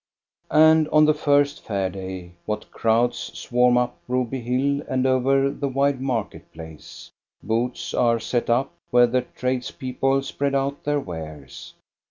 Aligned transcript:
And 0.49 0.87
on 0.89 1.05
the 1.05 1.13
first 1.13 1.63
Fair 1.63 1.87
day 1.91 2.31
what 2.47 2.71
crowds 2.71 3.19
swarm 3.37 3.77
up 3.77 3.99
Broby 4.07 4.41
hill 4.41 4.83
and 4.89 5.05
over 5.05 5.51
the 5.51 5.67
wide 5.67 6.01
market 6.01 6.51
place! 6.53 7.11
Booths 7.43 7.93
are 7.93 8.19
set 8.19 8.49
up, 8.49 8.73
where 8.89 9.05
the 9.05 9.21
tradespeople 9.21 10.23
spread 10.23 10.55
out 10.55 10.85
their 10.85 10.99
wares. 10.99 11.75